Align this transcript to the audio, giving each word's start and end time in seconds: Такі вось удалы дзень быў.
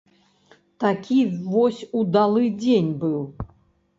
Такі 0.83 1.17
вось 1.51 1.83
удалы 2.01 2.43
дзень 2.63 2.91
быў. 3.03 3.21